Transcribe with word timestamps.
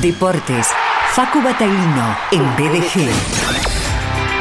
Deportes. 0.00 0.68
Facu 1.14 1.42
Bataglino 1.42 2.16
en 2.30 2.42
BDG. 2.56 3.08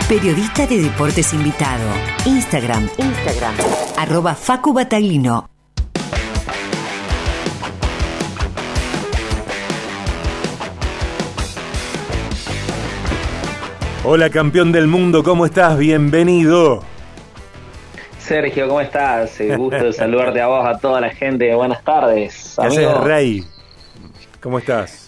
Periodista 0.09 0.67
de 0.67 0.81
deportes 0.81 1.33
invitado. 1.33 1.83
Instagram. 2.25 2.89
Instagram. 2.97 3.55
Arroba 3.97 4.35
Facu 4.35 4.73
Bataglino. 4.73 5.49
Hola 14.03 14.29
campeón 14.29 14.73
del 14.73 14.87
mundo, 14.87 15.23
¿cómo 15.23 15.45
estás? 15.45 15.77
Bienvenido. 15.77 16.83
Sergio, 18.19 18.67
¿cómo 18.67 18.81
estás? 18.81 19.39
Gusto 19.55 19.85
de 19.85 19.93
saludarte 19.93 20.41
a 20.41 20.47
vos, 20.47 20.67
a 20.67 20.77
toda 20.79 20.99
la 20.99 21.11
gente. 21.11 21.55
Buenas 21.55 21.81
tardes. 21.83 22.55
¿Qué 22.59 22.67
haces, 22.67 22.97
Rey? 22.97 23.45
¿Cómo 24.41 24.59
estás? 24.59 25.04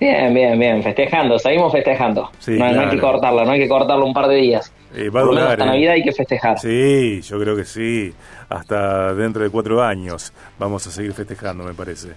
Bien, 0.00 0.34
bien, 0.34 0.58
bien. 0.58 0.82
Festejando, 0.82 1.38
seguimos 1.38 1.72
festejando. 1.72 2.30
no, 2.48 2.64
hay 2.64 2.88
que 2.90 2.98
cortarla, 2.98 3.44
no 3.44 3.52
hay 3.52 3.60
que 3.60 3.68
cortarlo 3.68 4.04
un 4.04 4.12
par 4.12 4.26
de 4.26 4.36
días. 4.36 4.72
Eh, 4.94 5.08
va 5.10 5.20
a 5.20 5.22
durar, 5.22 5.46
hasta 5.52 5.64
eh. 5.64 5.66
Navidad 5.66 5.92
hay 5.94 6.02
que 6.02 6.12
festejar. 6.12 6.58
Sí, 6.58 7.22
yo 7.22 7.38
creo 7.38 7.56
que 7.56 7.64
sí. 7.64 8.12
Hasta 8.48 9.14
dentro 9.14 9.42
de 9.42 9.50
cuatro 9.50 9.82
años 9.82 10.32
vamos 10.58 10.86
a 10.86 10.90
seguir 10.90 11.12
festejando, 11.12 11.64
me 11.64 11.72
parece. 11.72 12.08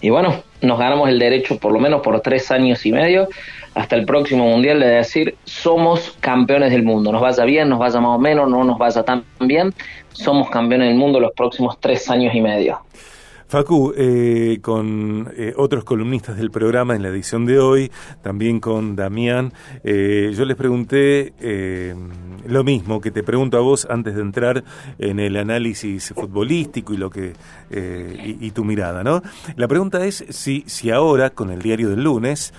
Y 0.00 0.10
bueno, 0.10 0.42
nos 0.60 0.78
ganamos 0.78 1.08
el 1.08 1.18
derecho, 1.18 1.58
por 1.58 1.72
lo 1.72 1.78
menos 1.78 2.02
por 2.02 2.20
tres 2.20 2.50
años 2.50 2.84
y 2.84 2.92
medio, 2.92 3.28
hasta 3.74 3.96
el 3.96 4.04
próximo 4.04 4.46
mundial, 4.46 4.80
de 4.80 4.86
decir 4.86 5.36
somos 5.44 6.16
campeones 6.20 6.72
del 6.72 6.82
mundo. 6.82 7.12
Nos 7.12 7.22
vaya 7.22 7.44
bien, 7.44 7.68
nos 7.68 7.78
vaya 7.78 8.00
más 8.00 8.16
o 8.16 8.18
menos, 8.18 8.50
no 8.50 8.64
nos 8.64 8.78
vaya 8.78 9.02
tan 9.02 9.24
bien, 9.40 9.72
somos 10.12 10.50
campeones 10.50 10.88
del 10.88 10.96
mundo 10.96 11.20
los 11.20 11.32
próximos 11.32 11.78
tres 11.80 12.10
años 12.10 12.34
y 12.34 12.40
medio. 12.40 12.80
Facu, 13.52 13.92
eh, 13.94 14.60
con 14.62 15.30
eh, 15.36 15.52
otros 15.58 15.84
columnistas 15.84 16.38
del 16.38 16.50
programa 16.50 16.96
en 16.96 17.02
la 17.02 17.08
edición 17.08 17.44
de 17.44 17.58
hoy, 17.58 17.92
también 18.22 18.60
con 18.60 18.96
Damián, 18.96 19.52
eh, 19.84 20.32
yo 20.34 20.46
les 20.46 20.56
pregunté 20.56 21.34
lo 22.46 22.64
mismo 22.64 23.02
que 23.02 23.10
te 23.10 23.22
pregunto 23.22 23.58
a 23.58 23.60
vos 23.60 23.86
antes 23.90 24.14
de 24.14 24.22
entrar 24.22 24.64
en 24.98 25.20
el 25.20 25.36
análisis 25.36 26.14
futbolístico 26.16 26.94
y 26.94 26.96
lo 26.96 27.10
que 27.10 27.34
y, 27.70 28.50
tu 28.52 28.64
mirada, 28.64 29.04
¿no? 29.04 29.22
La 29.56 29.68
pregunta 29.68 30.04
es 30.06 30.24
si 30.30 30.64
si 30.66 30.90
ahora 30.90 31.30
con 31.30 31.50
el 31.50 31.60
diario 31.60 31.90
del 31.90 32.04
lunes 32.04 32.54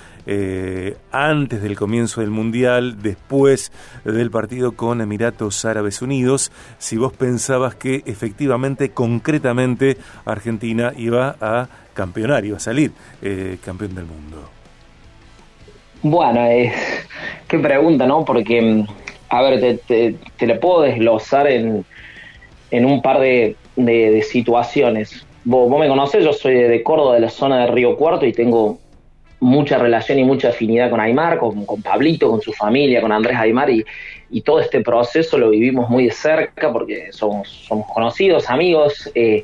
antes 1.12 1.62
del 1.62 1.76
comienzo 1.76 2.22
del 2.22 2.30
Mundial, 2.30 3.02
después 3.02 3.72
del 4.06 4.32
partido 4.32 4.74
con 4.74 5.02
Emiratos 5.02 5.66
Árabes 5.66 6.02
Unidos, 6.02 6.52
si 6.78 6.98
vos 6.98 7.14
pensabas 7.14 7.76
que 7.76 8.04
efectivamente, 8.06 8.92
concretamente, 8.92 9.98
Argentina 10.26 10.83
iba 10.98 11.36
a 11.40 11.68
campeonar, 11.94 12.44
iba 12.44 12.58
a 12.58 12.60
salir 12.60 12.92
eh, 13.22 13.58
campeón 13.64 13.96
del 13.96 14.06
mundo. 14.06 14.50
Bueno, 16.02 16.46
eh, 16.48 16.74
qué 17.48 17.60
pregunta, 17.60 18.06
¿no? 18.06 18.26
Porque, 18.26 18.86
a 19.30 19.42
ver, 19.42 19.80
te, 19.88 20.18
te, 20.36 20.48
la 20.48 20.60
puedo 20.60 20.82
desglosar 20.82 21.48
en, 21.48 21.86
en 22.72 22.86
un 22.86 23.02
par 23.02 23.20
de, 23.20 23.56
de, 23.78 24.22
situaciones. 24.22 25.26
Vos, 25.46 25.70
vos, 25.70 25.80
me 25.80 25.88
conocés, 25.88 26.26
yo 26.26 26.34
soy 26.34 26.56
de 26.56 26.84
Córdoba, 26.84 27.16
de 27.16 27.22
la 27.22 27.30
zona 27.30 27.60
de 27.62 27.68
Río 27.68 27.96
Cuarto, 27.96 28.26
y 28.26 28.34
tengo 28.34 28.80
mucha 29.44 29.78
relación 29.78 30.20
y 30.20 30.24
mucha 30.24 30.50
afinidad 30.50 30.90
con 30.90 31.02
Aymar, 31.02 31.38
con, 31.38 31.66
con 31.66 31.82
Pablito, 31.82 32.30
con 32.30 32.42
su 32.42 32.54
familia, 32.54 33.02
con 33.02 33.12
Andrés 33.12 33.38
Aymar 33.38 33.70
y, 33.70 33.84
y, 34.32 34.42
todo 34.42 34.62
este 34.62 34.80
proceso 34.82 35.38
lo 35.38 35.50
vivimos 35.50 35.90
muy 35.90 36.06
de 36.06 36.12
cerca 36.12 36.72
porque 36.72 37.12
somos, 37.12 37.50
somos 37.50 37.86
conocidos, 37.94 38.50
amigos, 38.50 39.12
eh, 39.16 39.44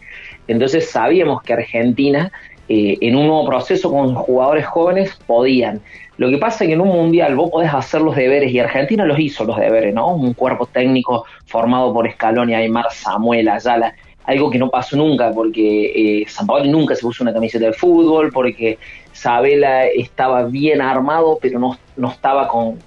entonces 0.51 0.89
sabíamos 0.89 1.41
que 1.43 1.53
Argentina 1.53 2.31
eh, 2.67 2.97
en 3.01 3.15
un 3.15 3.27
nuevo 3.27 3.45
proceso 3.47 3.89
con 3.89 4.13
jugadores 4.13 4.65
jóvenes 4.65 5.17
podían. 5.25 5.81
Lo 6.17 6.29
que 6.29 6.37
pasa 6.37 6.63
es 6.63 6.67
que 6.67 6.73
en 6.73 6.81
un 6.81 6.89
mundial 6.89 7.35
vos 7.35 7.49
podés 7.49 7.73
hacer 7.73 8.01
los 8.01 8.15
deberes 8.15 8.51
y 8.51 8.59
Argentina 8.59 9.05
los 9.05 9.17
hizo 9.19 9.45
los 9.45 9.57
deberes, 9.57 9.93
¿no? 9.93 10.13
Un 10.13 10.33
cuerpo 10.33 10.65
técnico 10.65 11.25
formado 11.45 11.93
por 11.93 12.11
Scaloni, 12.11 12.53
Aymar, 12.53 12.91
Samuel, 12.91 13.47
Ayala 13.49 13.95
algo 14.29 14.51
que 14.51 14.59
no 14.59 14.69
pasó 14.69 14.95
nunca, 14.95 15.31
porque 15.31 16.21
eh, 16.21 16.25
San 16.27 16.45
Paolo 16.45 16.65
nunca 16.65 16.93
se 16.93 17.01
puso 17.01 17.23
una 17.23 17.33
camiseta 17.33 17.65
de 17.65 17.73
fútbol, 17.73 18.31
porque 18.31 18.77
Sabela 19.11 19.87
estaba 19.87 20.43
bien 20.43 20.81
armado, 20.81 21.39
pero 21.41 21.57
no, 21.57 21.79
no 21.97 22.11
estaba 22.11 22.47
con, 22.47 22.77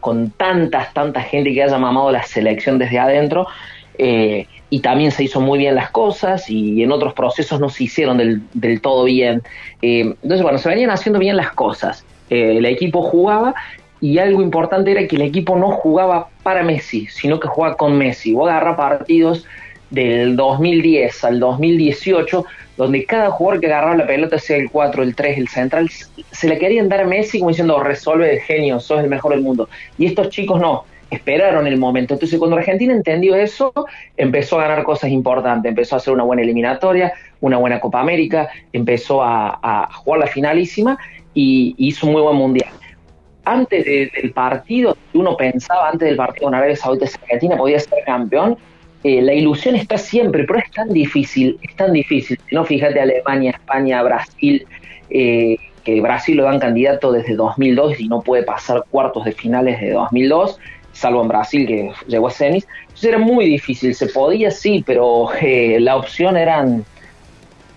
con 0.00 0.30
tantas, 0.32 0.92
tanta 0.92 1.22
gente 1.22 1.54
que 1.54 1.62
haya 1.62 1.78
mamado 1.78 2.10
la 2.10 2.24
selección 2.24 2.78
desde 2.78 2.98
adentro. 2.98 3.46
Eh, 3.98 4.46
y 4.70 4.80
también 4.80 5.10
se 5.10 5.24
hizo 5.24 5.40
muy 5.40 5.58
bien 5.58 5.74
las 5.74 5.90
cosas 5.90 6.48
y 6.48 6.82
en 6.82 6.92
otros 6.92 7.14
procesos 7.14 7.58
no 7.58 7.68
se 7.68 7.84
hicieron 7.84 8.18
del, 8.18 8.42
del 8.54 8.80
todo 8.80 9.04
bien. 9.04 9.42
Eh, 9.82 10.14
entonces, 10.22 10.42
bueno, 10.42 10.58
se 10.58 10.68
venían 10.68 10.90
haciendo 10.90 11.18
bien 11.18 11.36
las 11.36 11.52
cosas. 11.52 12.04
el 12.30 12.64
equipo 12.66 13.02
jugaba 13.02 13.54
y 14.00 14.18
algo 14.18 14.42
importante 14.42 14.92
era 14.92 15.06
que 15.06 15.16
el 15.16 15.22
equipo 15.22 15.56
no 15.56 15.70
jugaba 15.70 16.28
para 16.42 16.62
Messi, 16.62 17.06
sino 17.06 17.40
que 17.40 17.48
jugaba 17.48 17.76
con 17.76 17.98
Messi. 17.98 18.32
Vos 18.32 18.48
agarra 18.48 18.76
partidos 18.76 19.44
del 19.90 20.36
2010 20.36 21.24
al 21.24 21.40
2018, 21.40 22.44
donde 22.76 23.04
cada 23.04 23.30
jugador 23.30 23.60
que 23.60 23.66
agarraba 23.66 23.96
la 23.96 24.06
pelota, 24.06 24.38
sea 24.38 24.56
el 24.56 24.70
4, 24.70 25.02
el 25.02 25.14
3, 25.14 25.38
el 25.38 25.48
central, 25.48 25.90
se 26.30 26.48
le 26.48 26.58
querían 26.58 26.88
dar 26.88 27.00
a 27.00 27.04
Messi 27.04 27.38
como 27.38 27.50
diciendo, 27.50 27.82
resuelve 27.82 28.34
el 28.34 28.40
genio, 28.40 28.80
sos 28.80 29.00
el 29.00 29.08
mejor 29.08 29.32
del 29.32 29.40
mundo. 29.40 29.68
Y 29.96 30.06
estos 30.06 30.28
chicos 30.28 30.60
no, 30.60 30.84
esperaron 31.10 31.66
el 31.66 31.78
momento. 31.78 32.14
Entonces, 32.14 32.38
cuando 32.38 32.56
Argentina 32.56 32.92
entendió 32.92 33.34
eso, 33.34 33.72
empezó 34.16 34.58
a 34.58 34.68
ganar 34.68 34.84
cosas 34.84 35.10
importantes, 35.10 35.68
empezó 35.68 35.96
a 35.96 35.98
hacer 35.98 36.12
una 36.12 36.24
buena 36.24 36.42
eliminatoria, 36.42 37.12
una 37.40 37.56
buena 37.58 37.80
Copa 37.80 38.00
América, 38.00 38.48
empezó 38.72 39.22
a, 39.22 39.88
jugar 39.92 40.20
la 40.20 40.26
finalísima 40.26 40.98
y 41.34 41.74
hizo 41.78 42.06
un 42.06 42.12
muy 42.12 42.22
buen 42.22 42.36
mundial. 42.36 42.70
Antes 43.44 43.84
del 43.84 44.32
partido, 44.32 44.96
uno 45.14 45.36
pensaba 45.36 45.88
antes 45.88 46.06
del 46.08 46.16
partido 46.16 46.46
con 46.46 46.54
Arabia 46.54 46.76
Saudita, 46.76 47.06
si 47.06 47.16
Argentina 47.22 47.56
podía 47.56 47.78
ser 47.78 48.04
campeón, 48.04 48.58
eh, 49.04 49.22
la 49.22 49.32
ilusión 49.32 49.76
está 49.76 49.96
siempre, 49.96 50.44
pero 50.44 50.58
es 50.58 50.70
tan 50.72 50.88
difícil, 50.92 51.58
es 51.62 51.74
tan 51.76 51.92
difícil. 51.92 52.38
No, 52.50 52.64
fíjate 52.64 53.00
Alemania, 53.00 53.52
España, 53.52 54.02
Brasil, 54.02 54.66
eh, 55.08 55.56
que 55.84 56.00
Brasil 56.00 56.36
lo 56.36 56.42
dan 56.42 56.58
candidato 56.58 57.12
desde 57.12 57.34
2002 57.34 58.00
y 58.00 58.08
no 58.08 58.20
puede 58.20 58.42
pasar 58.42 58.84
cuartos 58.90 59.24
de 59.24 59.32
finales 59.32 59.80
de 59.80 59.92
2002, 59.92 60.58
salvo 60.98 61.22
en 61.22 61.28
Brasil 61.28 61.66
que 61.66 61.90
llegó 62.06 62.28
a 62.28 62.30
semis. 62.30 62.66
Entonces 62.82 63.08
era 63.08 63.18
muy 63.18 63.46
difícil, 63.46 63.94
se 63.94 64.06
podía 64.06 64.50
sí, 64.50 64.82
pero 64.84 65.28
eh, 65.40 65.78
la 65.80 65.96
opción 65.96 66.36
eran 66.36 66.84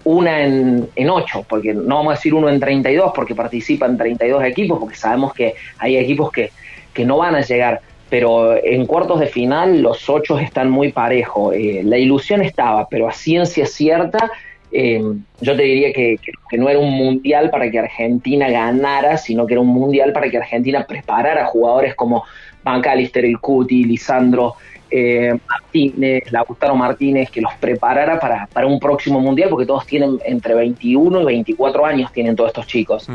una 0.03 0.43
en, 0.43 0.89
en 0.95 1.09
8, 1.09 1.45
porque 1.47 1.73
no 1.73 1.97
vamos 1.97 2.13
a 2.13 2.15
decir 2.15 2.33
uno 2.33 2.49
en 2.49 2.59
32, 2.59 3.11
porque 3.13 3.35
participan 3.35 3.97
32 3.97 4.43
equipos, 4.45 4.79
porque 4.79 4.95
sabemos 4.95 5.33
que 5.33 5.53
hay 5.77 5.97
equipos 5.97 6.31
que, 6.31 6.51
que 6.93 7.05
no 7.05 7.17
van 7.17 7.35
a 7.35 7.41
llegar 7.41 7.81
pero 8.11 8.57
en 8.61 8.85
cuartos 8.87 9.21
de 9.21 9.27
final 9.27 9.81
los 9.81 10.09
ocho 10.09 10.37
están 10.37 10.69
muy 10.69 10.91
parejos. 10.91 11.55
Eh, 11.55 11.81
la 11.85 11.97
ilusión 11.97 12.41
estaba, 12.41 12.89
pero 12.89 13.07
a 13.07 13.13
ciencia 13.13 13.65
cierta, 13.65 14.29
eh, 14.69 15.01
yo 15.39 15.55
te 15.55 15.63
diría 15.63 15.93
que, 15.93 16.19
no 16.57 16.67
era 16.67 16.77
un 16.77 16.91
mundial 16.91 17.49
para 17.49 17.71
que 17.71 17.79
Argentina 17.79 18.49
ganara, 18.49 19.15
sino 19.15 19.47
que 19.47 19.53
era 19.53 19.61
un 19.61 19.69
mundial 19.69 20.11
para 20.11 20.29
que 20.29 20.37
Argentina 20.37 20.85
preparara 20.85 21.45
jugadores 21.45 21.95
como 21.95 22.25
Bancalister, 22.63 23.25
El 23.25 23.39
Cuti, 23.39 23.83
Lisandro 23.83 24.55
eh, 24.89 25.37
Martínez, 25.47 26.31
Lautaro 26.31 26.75
Martínez, 26.75 27.29
que 27.31 27.41
los 27.41 27.53
preparara 27.55 28.19
para, 28.19 28.47
para 28.47 28.67
un 28.67 28.79
próximo 28.79 29.19
mundial, 29.19 29.49
porque 29.49 29.65
todos 29.65 29.85
tienen 29.85 30.19
entre 30.25 30.53
21 30.53 31.21
y 31.21 31.25
24 31.25 31.85
años, 31.85 32.11
tienen 32.11 32.35
todos 32.35 32.49
estos 32.49 32.67
chicos 32.67 33.07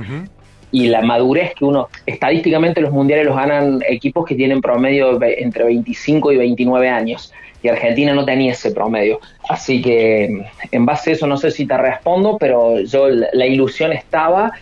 y 0.72 0.88
la 0.88 1.00
madurez 1.02 1.54
que 1.54 1.64
uno, 1.64 1.88
estadísticamente 2.04 2.80
los 2.80 2.92
mundiales 2.92 3.24
los 3.26 3.36
ganan 3.36 3.80
equipos 3.88 4.26
que 4.26 4.34
tienen 4.34 4.60
promedio 4.60 5.18
entre 5.22 5.64
25 5.64 6.32
y 6.32 6.36
29 6.36 6.88
años, 6.88 7.32
y 7.62 7.68
Argentina 7.68 8.12
no 8.12 8.24
tenía 8.24 8.52
ese 8.52 8.72
promedio. 8.72 9.20
Así 9.48 9.80
que 9.80 10.44
en 10.70 10.86
base 10.86 11.10
a 11.10 11.12
eso 11.14 11.26
no 11.26 11.36
sé 11.36 11.50
si 11.50 11.66
te 11.66 11.76
respondo, 11.76 12.36
pero 12.38 12.80
yo 12.80 13.08
la, 13.08 13.46
ilusión 13.46 13.92
estaba 13.92 14.52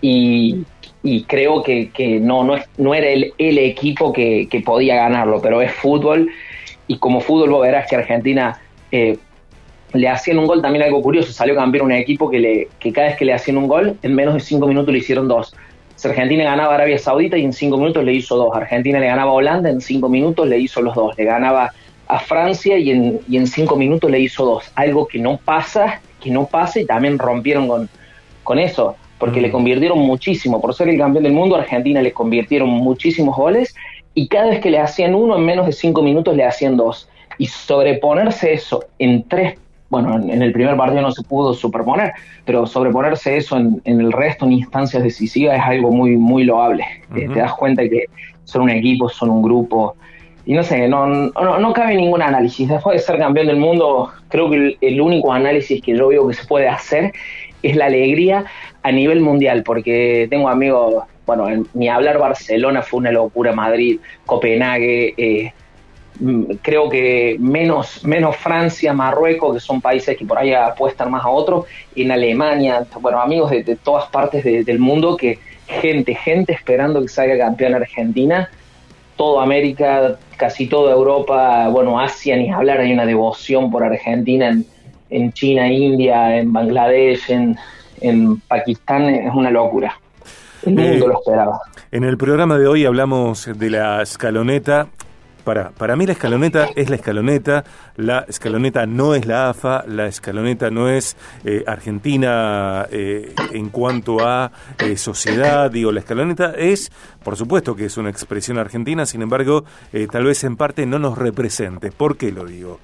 y, 0.00 0.64
creo 1.24 1.62
que, 1.62 1.90
no, 2.20 2.44
no, 2.44 2.56
es, 2.56 2.64
no 2.78 2.94
era 2.94 3.08
el, 3.08 3.32
el 3.38 3.58
equipo 3.58 4.12
que, 4.12 4.48
que, 4.50 4.60
podía 4.60 4.96
ganarlo, 4.96 5.40
pero 5.40 5.62
es 5.62 5.72
fútbol 5.72 6.28
y 6.86 6.98
como 6.98 7.20
fútbol 7.20 7.50
vos 7.50 7.62
verás 7.62 7.88
que 7.88 7.96
Argentina... 7.96 8.60
Eh, 8.90 9.18
le 9.92 10.08
hacían 10.08 10.38
un 10.38 10.46
gol, 10.46 10.60
también 10.60 10.84
algo 10.84 11.00
curioso, 11.00 11.32
salió 11.32 11.54
campeón 11.54 11.86
un 11.86 11.92
equipo 11.92 12.28
que, 12.28 12.38
le, 12.38 12.68
que 12.78 12.92
cada 12.92 13.08
vez 13.08 13.16
que 13.16 13.24
le 13.24 13.32
hacían 13.32 13.56
un 13.56 13.66
gol, 13.66 13.96
en 14.02 14.14
menos 14.14 14.34
de 14.34 14.40
cinco 14.40 14.66
minutos 14.66 14.92
le 14.92 14.98
hicieron 14.98 15.28
dos. 15.28 15.54
Argentina 16.04 16.44
ganaba 16.44 16.72
a 16.72 16.74
Arabia 16.76 16.98
Saudita 16.98 17.38
y 17.38 17.44
en 17.44 17.52
cinco 17.52 17.78
minutos 17.78 18.04
le 18.04 18.12
hizo 18.12 18.36
dos. 18.36 18.54
Argentina 18.54 19.00
le 19.00 19.06
ganaba 19.06 19.30
a 19.30 19.34
Holanda, 19.34 19.70
en 19.70 19.80
cinco 19.80 20.08
minutos 20.08 20.46
le 20.46 20.58
hizo 20.58 20.82
los 20.82 20.94
dos. 20.94 21.16
Le 21.16 21.24
ganaba 21.24 21.72
a 22.06 22.18
Francia 22.20 22.78
y 22.78 22.90
en, 22.90 23.20
y 23.28 23.36
en 23.36 23.46
cinco 23.46 23.76
minutos 23.76 24.10
le 24.10 24.20
hizo 24.20 24.44
dos. 24.44 24.70
Algo 24.74 25.06
que 25.06 25.18
no 25.18 25.38
pasa, 25.38 26.00
que 26.20 26.30
no 26.30 26.46
pasa 26.46 26.80
y 26.80 26.86
también 26.86 27.18
rompieron 27.18 27.66
con, 27.66 27.88
con 28.44 28.58
eso, 28.58 28.96
porque 29.18 29.40
le 29.40 29.50
convirtieron 29.50 29.98
muchísimo. 29.98 30.60
Por 30.60 30.74
ser 30.74 30.88
el 30.88 30.98
campeón 30.98 31.24
del 31.24 31.32
mundo, 31.32 31.56
Argentina 31.56 32.02
le 32.02 32.12
convirtieron 32.12 32.68
muchísimos 32.68 33.36
goles 33.36 33.74
y 34.14 34.28
cada 34.28 34.50
vez 34.50 34.60
que 34.60 34.70
le 34.70 34.78
hacían 34.78 35.14
uno, 35.14 35.36
en 35.36 35.44
menos 35.44 35.66
de 35.66 35.72
cinco 35.72 36.02
minutos 36.02 36.36
le 36.36 36.44
hacían 36.44 36.76
dos. 36.76 37.08
Y 37.38 37.46
sobreponerse 37.46 38.52
eso 38.52 38.84
en 38.98 39.24
tres 39.28 39.58
bueno, 39.88 40.16
en, 40.16 40.42
el 40.42 40.52
primer 40.52 40.76
partido 40.76 41.00
no 41.00 41.12
se 41.12 41.22
pudo 41.22 41.54
superponer, 41.54 42.12
pero 42.44 42.66
sobreponerse 42.66 43.36
eso 43.36 43.56
en, 43.56 43.80
el 43.84 44.10
resto, 44.10 44.44
en 44.44 44.54
instancias 44.54 45.02
decisivas, 45.02 45.58
es 45.58 45.62
algo 45.62 45.92
muy, 45.92 46.16
muy 46.16 46.42
loable. 46.42 46.84
Eh, 47.14 47.28
te 47.32 47.38
das 47.38 47.54
cuenta 47.54 47.82
que 47.84 48.06
son 48.42 48.62
un 48.62 48.70
equipo, 48.70 49.08
son 49.08 49.30
un 49.30 49.42
grupo, 49.42 49.94
y 50.46 50.54
no 50.54 50.62
sé, 50.62 50.86
no, 50.86 51.06
no, 51.06 51.58
no, 51.58 51.72
cabe 51.72 51.96
ningún 51.96 52.22
análisis. 52.22 52.68
Después 52.68 52.96
de 52.96 53.04
ser 53.04 53.18
campeón 53.18 53.48
del 53.48 53.56
mundo, 53.56 54.10
creo 54.28 54.48
que 54.48 54.76
el, 54.80 55.00
único 55.00 55.32
análisis 55.32 55.82
que 55.82 55.96
yo 55.96 56.08
veo 56.08 56.28
que 56.28 56.34
se 56.34 56.46
puede 56.46 56.68
hacer 56.68 57.12
es 57.62 57.76
la 57.76 57.86
alegría 57.86 58.44
a 58.82 58.92
nivel 58.92 59.20
mundial, 59.20 59.62
porque 59.62 60.26
tengo 60.30 60.48
amigos, 60.48 61.04
bueno, 61.26 61.46
ni 61.74 61.88
hablar 61.88 62.18
Barcelona 62.18 62.82
fue 62.82 63.00
una 63.00 63.10
locura, 63.10 63.52
Madrid, 63.52 63.98
Copenhague, 64.24 65.14
eh, 65.16 65.52
mm, 66.20 66.44
creo 66.62 66.88
que 66.88 67.36
menos, 67.40 68.04
menos 68.04 68.36
Francia, 68.36 68.92
Marruecos, 68.92 69.54
que 69.54 69.60
son 69.60 69.80
países 69.80 70.16
que 70.16 70.24
por 70.24 70.38
ahí 70.38 70.52
apuestan 70.52 71.10
más 71.10 71.24
a 71.24 71.28
otros, 71.28 71.66
en 71.94 72.12
Alemania, 72.12 72.86
bueno, 73.00 73.20
amigos 73.20 73.50
de, 73.50 73.76
todas 73.76 74.08
partes 74.08 74.44
del 74.44 74.78
mundo 74.78 75.16
que 75.16 75.38
gente, 75.66 76.14
gente 76.14 76.52
esperando 76.52 77.02
que 77.02 77.08
salga 77.08 77.36
campeón 77.36 77.74
Argentina 77.74 78.48
toda 79.16 79.42
América, 79.42 80.18
casi 80.36 80.66
toda 80.66 80.92
Europa, 80.92 81.68
bueno, 81.68 81.98
Asia, 81.98 82.36
ni 82.36 82.50
hablar, 82.50 82.80
hay 82.80 82.92
una 82.92 83.06
devoción 83.06 83.70
por 83.70 83.82
Argentina 83.82 84.48
en, 84.48 84.66
en 85.10 85.32
China, 85.32 85.68
India, 85.68 86.36
en 86.36 86.52
Bangladesh, 86.52 87.30
en, 87.30 87.56
en 88.00 88.40
Pakistán, 88.40 89.08
es 89.08 89.34
una 89.34 89.50
locura. 89.50 89.98
El 90.64 90.74
mundo 90.74 91.06
eh, 91.06 91.08
lo 91.08 91.18
esperaba. 91.18 91.60
En 91.92 92.04
el 92.04 92.16
programa 92.16 92.58
de 92.58 92.66
hoy 92.66 92.84
hablamos 92.84 93.46
de 93.46 93.70
la 93.70 94.02
escaloneta 94.02 94.88
para, 95.46 95.70
para 95.70 95.94
mí 95.94 96.06
la 96.06 96.12
escaloneta 96.14 96.70
es 96.74 96.90
la 96.90 96.96
escaloneta, 96.96 97.62
la 97.94 98.24
escaloneta 98.26 98.84
no 98.84 99.14
es 99.14 99.26
la 99.26 99.48
AFA, 99.50 99.84
la 99.86 100.06
escaloneta 100.06 100.70
no 100.72 100.88
es 100.88 101.16
eh, 101.44 101.62
Argentina 101.68 102.84
eh, 102.90 103.32
en 103.52 103.68
cuanto 103.68 104.26
a 104.26 104.50
eh, 104.80 104.96
sociedad, 104.96 105.70
digo, 105.70 105.92
la 105.92 106.00
escaloneta 106.00 106.52
es, 106.56 106.90
por 107.22 107.36
supuesto 107.36 107.76
que 107.76 107.84
es 107.84 107.96
una 107.96 108.10
expresión 108.10 108.58
argentina, 108.58 109.06
sin 109.06 109.22
embargo, 109.22 109.64
tal 110.10 110.24
vez 110.24 110.42
en 110.42 110.56
parte 110.56 110.84
no 110.84 110.98
nos 110.98 111.16
represente. 111.16 111.92
¿Por 111.92 112.16
qué 112.16 112.32
lo 112.32 112.44
digo? 112.44 112.80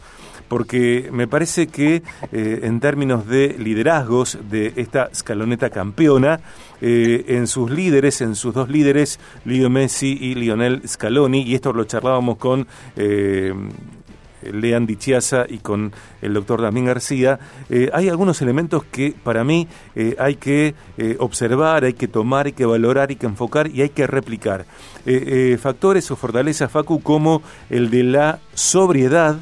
Porque 0.48 1.08
me 1.12 1.26
parece 1.26 1.68
que 1.68 2.02
eh, 2.32 2.60
en 2.62 2.80
términos 2.80 3.26
de 3.26 3.56
liderazgos 3.58 4.38
de 4.50 4.72
esta 4.76 5.04
escaloneta 5.12 5.70
campeona, 5.70 6.40
eh, 6.80 7.24
en 7.28 7.46
sus 7.46 7.70
líderes, 7.70 8.20
en 8.20 8.34
sus 8.34 8.52
dos 8.54 8.68
líderes, 8.68 9.18
Leo 9.44 9.70
Messi 9.70 10.18
y 10.20 10.34
Lionel 10.34 10.86
Scaloni, 10.86 11.42
y 11.42 11.54
esto 11.54 11.72
lo 11.72 11.84
charlábamos 11.84 12.36
con 12.36 12.66
eh, 12.96 13.54
Lean 14.52 14.88
y 15.48 15.58
con 15.58 15.92
el 16.20 16.34
doctor 16.34 16.60
Damín 16.60 16.86
García, 16.86 17.38
hay 17.92 18.08
algunos 18.08 18.42
elementos 18.42 18.82
que 18.82 19.14
para 19.22 19.44
mí 19.44 19.68
hay 20.18 20.34
que 20.34 20.74
observar, 21.20 21.84
hay 21.84 21.92
que 21.92 22.08
tomar, 22.08 22.46
hay 22.46 22.52
que 22.52 22.66
valorar, 22.66 23.10
hay 23.10 23.16
que 23.16 23.26
enfocar 23.26 23.68
y 23.68 23.82
hay 23.82 23.90
que 23.90 24.04
replicar. 24.08 24.66
factores 25.60 26.10
o 26.10 26.16
fortalezas, 26.16 26.72
Facu, 26.72 27.00
como 27.00 27.40
el 27.70 27.88
de 27.88 28.02
la 28.02 28.40
sobriedad, 28.52 29.38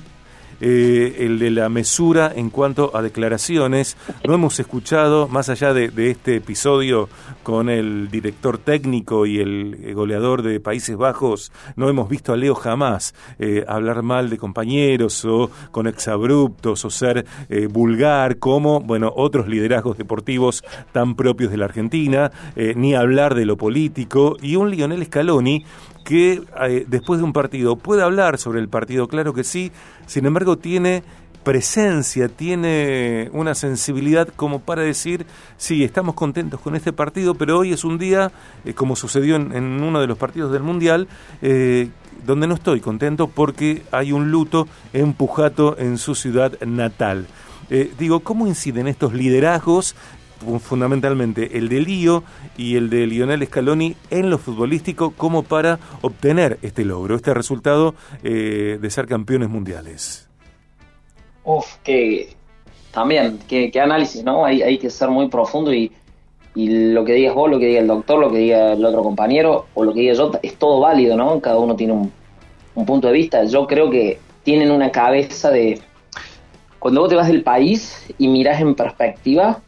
eh, 0.60 1.16
el 1.20 1.38
de 1.38 1.50
la 1.50 1.68
mesura 1.68 2.32
en 2.34 2.50
cuanto 2.50 2.94
a 2.94 3.02
declaraciones. 3.02 3.96
No 4.26 4.34
hemos 4.34 4.60
escuchado, 4.60 5.28
más 5.28 5.48
allá 5.48 5.72
de, 5.72 5.90
este 6.10 6.36
episodio 6.36 7.08
con 7.42 7.68
el 7.68 8.10
director 8.10 8.58
técnico 8.58 9.26
y 9.26 9.38
el 9.38 9.94
goleador 9.94 10.42
de 10.42 10.60
Países 10.60 10.96
Bajos, 10.96 11.52
no 11.76 11.88
hemos 11.88 12.08
visto 12.08 12.32
a 12.32 12.36
Leo 12.36 12.54
jamás 12.54 13.14
eh, 13.38 13.64
hablar 13.68 14.02
mal 14.02 14.30
de 14.30 14.38
compañeros 14.38 15.24
o 15.24 15.50
con 15.70 15.86
exabruptos 15.86 16.84
o 16.84 16.90
ser 16.90 17.26
eh, 17.48 17.66
vulgar 17.66 18.38
como, 18.38 18.80
bueno, 18.80 19.12
otros 19.16 19.48
liderazgos 19.48 19.98
deportivos 19.98 20.62
tan 20.92 21.14
propios 21.14 21.50
de 21.50 21.56
la 21.56 21.66
Argentina, 21.66 22.30
ni 22.56 22.94
hablar 22.94 23.34
de 23.34 23.46
lo 23.46 23.56
político 23.56 24.36
y 24.40 24.56
un 24.56 24.70
Lionel 24.70 25.04
Scaloni 25.04 25.64
que 26.04 26.42
eh, 26.62 26.84
después 26.88 27.18
de 27.18 27.24
un 27.24 27.32
partido 27.32 27.76
puede 27.76 28.02
hablar 28.02 28.38
sobre 28.38 28.60
el 28.60 28.68
partido, 28.68 29.08
claro 29.08 29.34
que 29.34 29.44
sí, 29.44 29.72
sin 30.06 30.26
embargo 30.26 30.58
tiene 30.58 31.02
presencia, 31.44 32.28
tiene 32.28 33.30
una 33.32 33.54
sensibilidad 33.54 34.28
como 34.36 34.60
para 34.60 34.82
decir, 34.82 35.24
sí, 35.56 35.84
estamos 35.84 36.14
contentos 36.14 36.60
con 36.60 36.76
este 36.76 36.92
partido, 36.92 37.34
pero 37.34 37.58
hoy 37.58 37.72
es 37.72 37.84
un 37.84 37.98
día, 37.98 38.30
eh, 38.64 38.74
como 38.74 38.94
sucedió 38.94 39.36
en, 39.36 39.82
uno 39.82 40.00
de 40.00 40.06
los 40.06 40.18
partidos 40.18 40.52
del 40.52 40.62
Mundial, 40.62 41.08
eh, 41.40 41.88
donde 42.26 42.46
no 42.46 42.54
estoy 42.54 42.80
contento 42.80 43.28
porque 43.28 43.82
hay 43.90 44.12
un 44.12 44.30
luto 44.30 44.68
empujato 44.92 45.78
en 45.78 45.96
su 45.96 46.14
ciudad 46.14 46.60
natal. 46.60 47.26
digo, 47.98 48.20
¿cómo 48.20 48.46
inciden 48.46 48.88
estos 48.88 49.14
liderazgos 49.14 49.94
fundamentalmente 50.60 51.58
el 51.58 51.68
de 51.68 51.80
Lío 51.80 52.24
y 52.56 52.76
el 52.76 52.90
de 52.90 53.06
Lionel 53.06 53.46
Scaloni 53.46 53.96
en 54.10 54.30
lo 54.30 54.38
futbolístico 54.38 55.12
como 55.12 55.42
para 55.42 55.78
obtener 56.02 56.58
este 56.62 56.84
logro, 56.84 57.16
este 57.16 57.34
resultado 57.34 57.94
eh, 58.22 58.78
de 58.80 58.90
ser 58.90 59.06
campeones 59.06 59.48
mundiales. 59.48 60.28
Uf, 61.44 61.76
que 61.82 62.34
también, 62.92 63.38
qué, 63.48 63.70
análisis, 63.80 64.24
¿no? 64.24 64.44
Hay, 64.44 64.62
hay, 64.62 64.78
que 64.78 64.90
ser 64.90 65.08
muy 65.08 65.28
profundo 65.28 65.72
y, 65.72 65.92
y, 66.54 66.92
lo 66.92 67.04
que 67.04 67.14
digas 67.14 67.34
vos, 67.34 67.50
lo 67.50 67.58
que 67.58 67.66
diga 67.66 67.80
el 67.80 67.86
doctor, 67.86 68.18
lo 68.18 68.30
que 68.30 68.38
diga 68.38 68.72
el 68.72 68.84
otro 68.84 69.02
compañero 69.02 69.66
o 69.74 69.84
lo 69.84 69.92
que 69.94 70.00
diga 70.00 70.14
yo, 70.14 70.32
es 70.42 70.56
todo 70.56 70.80
válido, 70.80 71.16
¿no? 71.16 71.40
Cada 71.40 71.58
uno 71.58 71.76
tiene 71.76 71.92
un, 71.92 72.12
un 72.74 72.86
punto 72.86 73.06
de 73.08 73.14
vista. 73.14 73.44
Yo 73.44 73.66
creo 73.66 73.90
que 73.90 74.18
tienen 74.42 74.70
una 74.70 74.90
cabeza 74.90 75.50
de... 75.50 75.80
Cuando 76.78 77.02
vos 77.02 77.10
te 77.10 77.16
vas 77.16 77.28
del 77.28 77.42
país 77.42 78.06
y 78.18 78.28
mirás 78.28 78.60
en 78.60 78.74
perspectiva, 78.74 79.60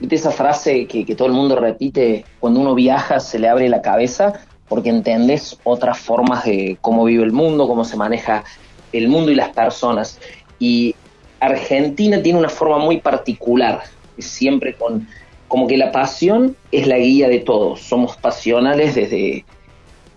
¿Viste 0.00 0.14
esa 0.14 0.30
frase 0.30 0.86
que, 0.86 1.04
todo 1.16 1.26
el 1.26 1.34
mundo 1.34 1.56
repite 1.56 2.24
cuando 2.38 2.60
uno 2.60 2.74
viaja, 2.74 3.18
se 3.18 3.38
le 3.38 3.48
abre 3.48 3.68
la 3.68 3.82
cabeza? 3.82 4.32
Porque 4.68 4.90
entendés 4.90 5.58
otras 5.64 5.98
formas 5.98 6.44
de 6.44 6.78
cómo 6.80 7.04
vive 7.04 7.24
el 7.24 7.32
mundo, 7.32 7.66
cómo 7.66 7.84
se 7.84 7.96
maneja 7.96 8.44
el 8.92 9.08
mundo 9.08 9.32
y 9.32 9.34
las 9.34 9.48
personas. 9.48 10.20
Y 10.60 10.94
Argentina 11.40 12.22
tiene 12.22 12.38
una 12.38 12.48
forma 12.48 12.78
muy 12.78 13.00
particular, 13.00 13.82
siempre 14.18 14.74
con 14.74 15.06
como 15.48 15.66
que 15.66 15.78
la 15.78 15.90
pasión 15.90 16.56
es 16.70 16.86
la 16.86 16.98
guía 16.98 17.28
de 17.28 17.40
todos. 17.40 17.80
Somos 17.80 18.16
pasionales 18.18 18.94
desde, 18.94 19.44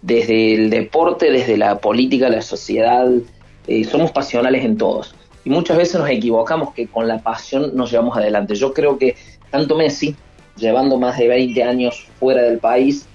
desde 0.01 0.54
el 0.54 0.69
deporte, 0.69 1.31
desde 1.31 1.57
la 1.57 1.80
política, 1.80 2.30
la 2.30 2.42
sociedad, 2.42 3.07
eh, 3.68 3.84
somos 3.86 4.12
pasionales 4.12 4.66
en 4.66 4.77
todos. 4.77 5.16
Y 5.44 5.50
muchas 5.50 5.77
veces 5.77 6.00
nos 6.00 6.10
equivocamos 6.10 6.74
que 6.74 6.88
con 6.88 7.07
la 7.07 7.19
pasión 7.19 7.75
nos 7.75 7.89
llevamos 7.89 8.18
adelante. 8.18 8.56
Yo 8.56 8.74
creo 8.74 8.98
que 8.98 9.16
tanto 9.51 9.75
Messi, 9.75 10.15
llevando 10.57 10.98
más 10.98 11.18
de 11.18 11.27
20 11.27 11.63
años 11.63 12.07
fuera 12.19 12.42
del 12.42 12.57
país, 12.57 13.07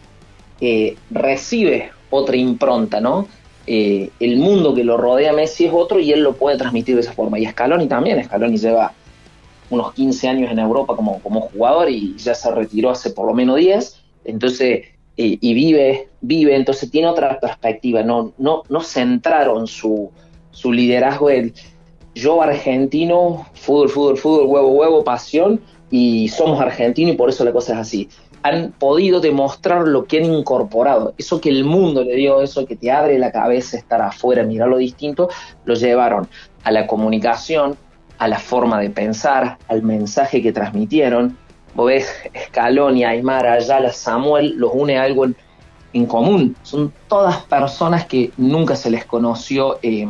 eh, 0.61 0.97
recibe 1.11 1.91
otra 2.11 2.37
impronta, 2.37 3.01
¿no? 3.01 3.27
Eh, 3.67 4.11
el 4.21 4.37
mundo 4.37 4.75
que 4.75 4.85
lo 4.85 4.97
rodea 4.97 5.31
a 5.31 5.35
Messi 5.35 5.65
es 5.65 5.73
otro 5.75 5.99
y 5.99 6.13
él 6.13 6.23
lo 6.23 6.35
puede 6.35 6.57
transmitir 6.57 6.95
de 6.95 7.01
esa 7.01 7.13
forma. 7.13 7.39
Y 7.39 7.47
Scaloni 7.47 7.89
también, 7.89 8.23
Scaloni 8.23 8.57
lleva 8.57 8.93
unos 9.71 9.93
15 9.95 10.29
años 10.29 10.53
en 10.53 10.61
Europa 10.61 10.95
como, 10.95 11.21
como 11.21 11.41
jugador 11.41 11.91
y 11.91 12.15
ya 12.17 12.35
se 12.35 12.51
retiró 12.53 12.91
hace 12.91 13.11
por 13.11 13.27
lo 13.27 13.35
menos 13.35 13.57
10, 13.57 14.01
entonces, 14.25 14.85
eh, 15.17 15.39
y 15.41 15.55
vive, 15.55 16.09
vive, 16.21 16.55
entonces 16.55 16.91
tiene 16.91 17.09
otra 17.09 17.41
perspectiva, 17.41 18.03
no, 18.03 18.33
no, 18.39 18.63
no 18.69 18.81
centraron 18.81 19.67
su, 19.67 20.11
su 20.51 20.73
liderazgo 20.73 21.31
en 21.31 21.53
yo 22.15 22.41
argentino, 22.41 23.47
fútbol, 23.55 23.89
fútbol, 23.91 24.17
fútbol, 24.17 24.47
huevo, 24.47 24.69
huevo, 24.69 25.05
pasión, 25.05 25.61
y 25.91 26.29
somos 26.29 26.61
argentinos 26.61 27.15
y 27.15 27.17
por 27.17 27.29
eso 27.29 27.45
la 27.45 27.53
cosa 27.53 27.75
es 27.75 27.79
así. 27.79 28.09
Han 28.43 28.73
podido 28.73 29.21
demostrar 29.21 29.89
lo 29.89 30.05
que 30.05 30.19
han 30.19 30.33
incorporado. 30.33 31.15
Eso 31.19 31.41
que 31.41 31.49
el 31.49 31.65
mundo 31.65 32.05
le 32.05 32.15
dio, 32.15 32.43
eso 32.43 32.67
que 32.67 32.77
te 32.77 32.91
abre 32.91 33.19
la 33.19 33.33
cabeza 33.33 33.77
estar 33.77 34.01
afuera, 34.03 34.45
mirar 34.45 34.69
lo 34.69 34.77
distinto, 34.77 35.29
lo 35.65 35.75
llevaron 35.75 36.29
a 36.63 36.71
la 36.71 36.87
comunicación, 36.87 37.77
a 38.19 38.29
la 38.29 38.39
forma 38.39 38.81
de 38.81 38.91
pensar, 38.91 39.59
al 39.69 39.83
mensaje 39.83 40.43
que 40.43 40.53
transmitieron. 40.53 41.37
Vos 41.75 41.87
ves, 41.87 42.13
Scaloni, 42.47 43.05
Aymar, 43.05 43.47
Ayala, 43.47 43.93
Samuel, 43.93 44.55
los 44.57 44.71
une 44.73 44.99
algo 44.99 45.27
en, 45.93 46.07
común. 46.07 46.57
Son 46.63 46.93
todas 47.09 47.43
personas 47.45 48.07
que 48.07 48.31
nunca 48.37 48.77
se 48.77 48.91
les 48.91 49.05
conoció. 49.05 49.79
Eh, 49.83 50.09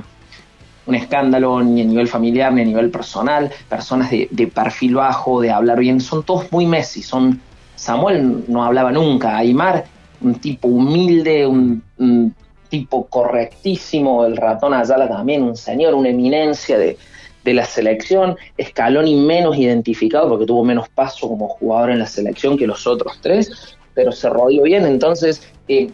un 0.87 0.95
escándalo 0.95 1.63
ni 1.63 1.83
a 1.83 1.85
nivel 1.85 2.09
familiar 2.09 2.53
ni 2.53 2.63
a 2.63 2.65
nivel 2.65 2.91
personal, 2.91 3.51
personas 3.69 4.11
de, 4.11 4.53
perfil 4.55 4.95
bajo, 4.95 5.41
de 5.41 5.51
hablar 5.51 5.79
bien, 5.79 6.01
son 6.01 6.23
todos 6.23 6.51
muy 6.53 6.67
Messi, 6.67 7.03
son 7.03 7.41
Samuel 7.75 8.45
no 8.49 8.65
hablaba 8.65 8.93
nunca, 8.93 9.37
Aymar, 9.37 9.85
un 10.21 10.37
tipo 10.37 10.69
humilde, 10.69 11.47
un, 11.47 12.35
tipo 12.69 13.07
correctísimo, 13.07 14.25
el 14.25 14.37
ratón 14.37 14.75
Ayala 14.75 15.09
también, 15.09 15.43
un 15.43 15.57
señor, 15.57 15.95
una 15.95 16.09
eminencia 16.09 16.79
de, 16.79 16.97
la 17.45 17.65
selección, 17.65 18.37
Scaloni 18.61 19.15
menos 19.15 19.57
identificado 19.57 20.29
porque 20.29 20.47
tuvo 20.47 20.65
menos 20.65 20.89
paso 20.89 21.29
como 21.29 21.47
jugador 21.47 21.93
en 21.93 22.01
la 22.01 22.07
selección 22.07 22.59
que 22.59 22.67
los 22.67 22.89
otros 22.89 23.21
tres, 23.21 23.77
pero 23.95 24.11
se 24.11 24.29
rodeó 24.29 24.65
bien, 24.65 24.85
entonces 24.85 25.49
eh, 25.69 25.89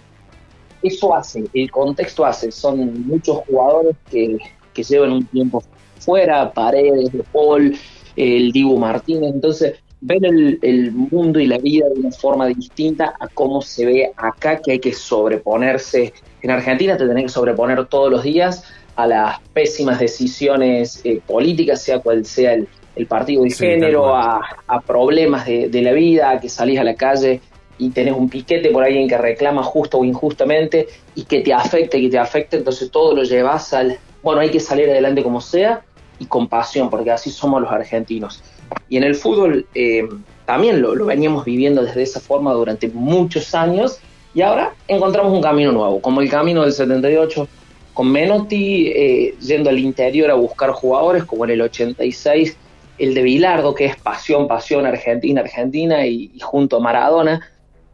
eso 0.83 1.15
hace, 1.15 1.45
el 1.53 1.71
contexto 1.71 2.25
hace, 2.25 2.51
son 2.51 3.07
muchos 3.07 3.43
jugadores 3.47 3.97
que 4.11 4.39
que 4.73 4.83
llevan 4.83 5.13
un 5.13 5.27
tiempo 5.27 5.63
fuera, 5.99 6.53
Paredes, 6.53 7.13
De 7.13 7.23
Paul, 7.33 7.77
el 8.17 8.53
Dibu 8.53 8.77
Martínez. 8.79 9.33
Entonces, 9.35 9.75
ver 10.01 10.25
el, 10.25 10.93
mundo 10.93 11.39
y 11.39 11.47
la 11.47 11.59
vida 11.59 11.87
de 11.89 12.01
una 12.01 12.11
forma 12.11 12.47
distinta 12.47 13.15
a 13.19 13.29
cómo 13.29 13.63
se 13.63 13.87
ve 13.87 14.13
acá, 14.17 14.61
que 14.61 14.73
hay 14.73 14.79
que 14.81 14.93
sobreponerse. 14.93 16.13
En 16.43 16.51
Argentina 16.51 16.97
te 16.97 17.07
tenés 17.07 17.25
que 17.25 17.29
sobreponer 17.29 17.87
todos 17.87 18.11
los 18.11 18.25
días 18.25 18.65
a 18.97 19.07
las 19.07 19.41
pésimas 19.53 20.01
decisiones 20.01 21.01
eh, 21.05 21.21
políticas, 21.25 21.81
sea 21.83 22.01
cual 22.01 22.25
sea 22.27 22.55
el, 22.55 22.69
partido 23.09 23.43
de 23.45 23.51
género, 23.51 24.15
a, 24.15 24.41
problemas 24.87 25.47
de, 25.47 25.69
de, 25.69 25.83
la 25.83 25.93
vida, 25.93 26.31
a 26.31 26.41
que 26.41 26.49
salís 26.49 26.79
a 26.79 26.85
la 26.85 26.95
calle 26.95 27.41
y 27.79 27.91
tenés 27.91 28.15
un 28.15 28.29
piquete 28.29 28.71
por 28.71 28.85
alguien 28.85 29.09
que 29.09 29.17
reclama 29.17 29.63
justo 29.63 29.99
o 29.99 30.05
injustamente 30.05 30.89
y 31.15 31.25
que 31.25 31.41
te 31.41 31.55
afecte, 31.55 32.01
que 32.01 32.11
te 32.11 32.19
afecte, 32.19 32.59
entonces 32.59 32.91
todo 32.91 33.15
lo 33.15 33.23
llevas 33.23 33.73
al, 33.73 33.99
bueno, 34.23 34.41
hay 34.41 34.51
que 34.51 34.61
salir 34.61 34.89
adelante 34.89 35.23
como 35.23 35.41
sea 35.41 35.83
y 36.19 36.27
con 36.27 36.49
pasión, 36.49 36.91
porque 36.91 37.11
así 37.11 37.31
somos 37.31 37.61
los 37.61 37.71
argentinos. 37.71 38.43
Y 38.89 38.97
en 38.97 39.05
el 39.05 39.15
fútbol 39.15 39.67
eh, 39.75 40.09
también 40.47 40.81
lo, 40.81 40.95
veníamos 41.05 41.45
viviendo 41.45 41.83
desde 41.83 42.03
esa 42.03 42.21
forma 42.21 42.53
durante 42.53 42.89
muchos 42.89 43.55
años 43.55 43.99
y 44.35 44.43
ahora 44.43 44.75
encontramos 44.89 45.33
un 45.33 45.43
camino 45.43 45.73
nuevo, 45.73 46.01
como 46.01 46.21
el 46.21 46.31
camino 46.31 46.63
del 46.63 46.73
78 46.73 47.49
con 47.93 48.11
Menotti 48.11 48.89
eh, 48.89 49.35
yendo 49.41 49.69
al 49.69 49.79
interior 49.79 50.31
a 50.31 50.35
buscar 50.35 50.71
jugadores, 50.71 51.25
como 51.25 51.45
en 51.45 51.51
el 51.51 51.61
86 51.63 52.57
el 52.99 53.15
de 53.15 53.23
Bilardo, 53.23 53.75
que 53.75 53.87
es 53.87 53.97
pasión, 53.97 54.47
pasión, 54.47 54.87
Argentina, 54.87 55.41
Argentina, 55.41 56.07
y, 56.07 56.31
y 56.35 56.41
junto 56.41 56.77
a 56.77 56.81
Maradona, 56.81 57.41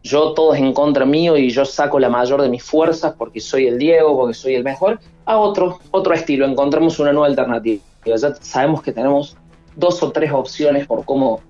yo 0.03 0.33
todo 0.33 0.55
es 0.55 0.61
en 0.61 0.73
contra 0.73 1.05
mío 1.05 1.37
y 1.37 1.51
yo 1.51 1.65
saco 1.65 1.99
la 1.99 2.09
mayor 2.09 2.43
de 2.43 2.49
mis 2.49 2.63
fuerzas 2.63 3.15
porque 3.17 3.41
soy 3.41 3.67
el 3.67 3.79
Diego, 3.79 4.17
porque 4.17 4.35
soy 4.35 4.55
el 4.55 4.65
mejor, 4.65 5.01
a 5.29 5.37
otro, 5.37 5.79
otro 5.91 6.15
estilo, 6.15 6.47
encontramos 6.47 6.99
una 6.99 7.13
nueva 7.13 7.27
alternativa. 7.27 7.83
Ya 8.07 8.17
sabemos 8.41 8.83
que 8.83 8.93
tenemos 8.93 9.37
dos 9.77 10.03
o 10.03 10.11
tres 10.11 10.33
opciones 10.33 10.87
por 10.87 11.05
cómo 11.05 11.43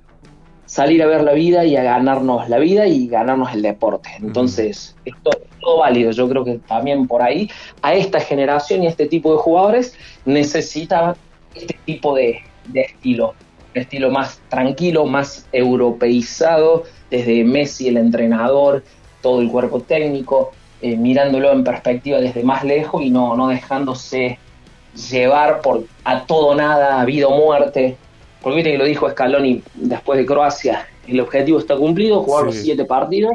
salir 0.66 1.00
a 1.00 1.06
ver 1.06 1.22
la 1.22 1.32
vida 1.32 1.64
y 1.64 1.76
a 1.76 1.84
ganarnos 1.84 2.48
la 2.48 2.58
vida 2.58 2.88
y 2.88 3.06
ganarnos 3.06 3.54
el 3.54 3.62
deporte. 3.62 4.10
Entonces, 4.18 4.96
esto 5.04 5.30
es 5.30 5.60
todo 5.60 5.78
válido. 5.78 6.10
Yo 6.10 6.28
creo 6.28 6.44
que 6.44 6.58
también 6.58 7.06
por 7.06 7.22
ahí 7.22 7.48
a 7.80 7.94
esta 7.94 8.18
generación 8.18 8.82
y 8.82 8.86
a 8.86 8.90
este 8.90 9.06
tipo 9.06 9.32
de 9.32 9.38
jugadores 9.38 9.96
necesita 10.24 11.14
este 11.54 11.78
tipo 11.84 12.16
de, 12.16 12.40
de 12.66 12.80
estilo, 12.80 13.34
un 13.76 13.80
estilo 13.80 14.10
más 14.10 14.40
tranquilo, 14.48 15.06
más 15.06 15.46
europeizado, 15.52 16.82
desde 17.12 17.44
Messi, 17.44 17.86
el 17.86 17.96
entrenador, 17.96 18.82
todo 19.22 19.40
el 19.40 19.48
cuerpo 19.48 19.80
técnico, 19.80 20.50
eh, 20.80 20.96
mirándolo 20.96 21.50
en 21.52 21.64
perspectiva 21.64 22.18
desde 22.18 22.44
más 22.44 22.62
lejos 22.62 23.02
y 23.02 23.10
no, 23.10 23.36
no 23.36 23.48
dejándose 23.48 24.38
llevar 25.10 25.60
por 25.60 25.84
a 26.04 26.24
todo 26.24 26.54
nada, 26.54 27.04
vida 27.04 27.26
o 27.26 27.36
muerte. 27.36 27.96
Porque 28.40 28.56
viste 28.56 28.72
que 28.72 28.78
lo 28.78 28.84
dijo 28.84 29.10
Scaloni 29.10 29.62
después 29.74 30.18
de 30.18 30.26
Croacia, 30.26 30.86
el 31.06 31.20
objetivo 31.20 31.58
está 31.58 31.76
cumplido, 31.76 32.22
jugar 32.22 32.44
los 32.44 32.54
siete 32.54 32.84
partidos, 32.84 33.32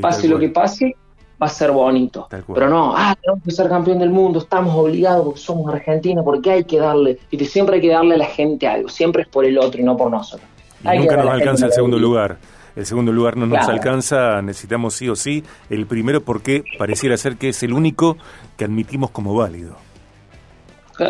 pase 0.00 0.26
lo 0.26 0.38
que 0.38 0.48
pase, 0.48 0.96
va 1.40 1.46
a 1.46 1.50
ser 1.50 1.70
bonito. 1.70 2.26
Pero 2.28 2.68
no, 2.68 2.94
ah, 2.96 3.14
tenemos 3.20 3.44
que 3.44 3.50
ser 3.52 3.68
campeón 3.68 4.00
del 4.00 4.10
mundo, 4.10 4.40
estamos 4.40 4.74
obligados 4.74 5.24
porque 5.24 5.40
somos 5.40 5.72
Argentina, 5.72 6.22
porque 6.24 6.50
hay 6.50 6.64
que 6.64 6.78
darle, 6.78 7.18
y 7.30 7.44
siempre 7.44 7.76
hay 7.76 7.82
que 7.82 7.90
darle 7.90 8.16
a 8.16 8.18
la 8.18 8.26
gente 8.26 8.66
algo, 8.66 8.88
siempre 8.88 9.22
es 9.22 9.28
por 9.28 9.44
el 9.44 9.58
otro 9.58 9.80
y 9.80 9.84
no 9.84 9.96
por 9.96 10.10
nosotros. 10.10 10.48
nunca 10.82 11.16
nos 11.16 11.28
alcanza 11.28 11.66
el 11.66 11.72
segundo 11.72 11.98
lugar 11.98 12.38
el 12.76 12.86
segundo 12.86 13.12
lugar 13.12 13.36
no 13.36 13.46
nos 13.46 13.68
alcanza, 13.68 14.40
necesitamos 14.42 14.94
sí 14.94 15.08
o 15.08 15.16
sí 15.16 15.44
el 15.70 15.86
primero 15.86 16.22
porque 16.22 16.64
pareciera 16.78 17.16
ser 17.16 17.36
que 17.36 17.50
es 17.50 17.62
el 17.62 17.72
único 17.72 18.16
que 18.56 18.64
admitimos 18.64 19.10
como 19.10 19.34
válido. 19.34 19.76